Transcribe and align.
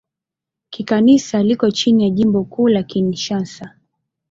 Kikanisa 0.69 1.43
liko 1.43 1.71
chini 1.71 2.03
ya 2.03 2.09
Jimbo 2.09 2.43
Kuu 2.43 2.67
la 2.67 2.83
Kinshasa. 2.83 3.75